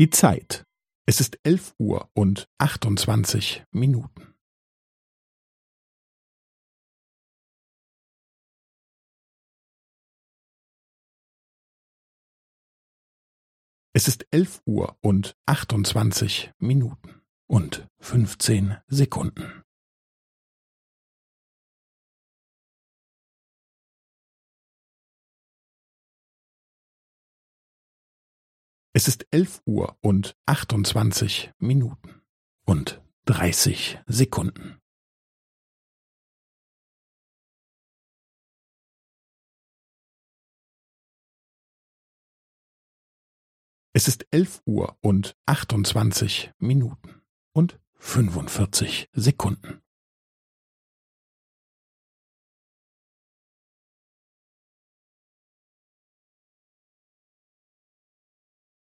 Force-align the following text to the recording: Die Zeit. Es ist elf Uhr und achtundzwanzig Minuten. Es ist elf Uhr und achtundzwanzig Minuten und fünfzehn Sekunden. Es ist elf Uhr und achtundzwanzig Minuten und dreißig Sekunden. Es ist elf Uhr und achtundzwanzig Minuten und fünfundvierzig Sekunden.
Die 0.00 0.08
Zeit. 0.08 0.64
Es 1.06 1.20
ist 1.20 1.38
elf 1.42 1.74
Uhr 1.78 2.10
und 2.14 2.48
achtundzwanzig 2.56 3.66
Minuten. 3.70 4.34
Es 13.92 14.08
ist 14.08 14.26
elf 14.30 14.62
Uhr 14.64 14.96
und 15.02 15.36
achtundzwanzig 15.44 16.50
Minuten 16.58 17.20
und 17.46 17.86
fünfzehn 17.98 18.78
Sekunden. 18.86 19.62
Es 29.00 29.08
ist 29.08 29.26
elf 29.30 29.62
Uhr 29.64 29.96
und 30.02 30.36
achtundzwanzig 30.44 31.54
Minuten 31.56 32.20
und 32.66 33.02
dreißig 33.24 33.98
Sekunden. 34.04 34.78
Es 43.94 44.06
ist 44.06 44.26
elf 44.32 44.60
Uhr 44.66 44.98
und 45.00 45.34
achtundzwanzig 45.46 46.52
Minuten 46.58 47.22
und 47.52 47.80
fünfundvierzig 47.94 49.08
Sekunden. 49.14 49.80